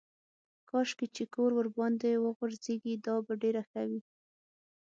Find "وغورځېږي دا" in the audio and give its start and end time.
2.25-3.15